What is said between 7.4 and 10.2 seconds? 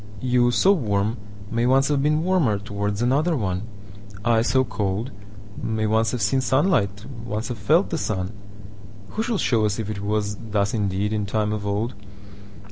have felt the sun:Who shall show us if it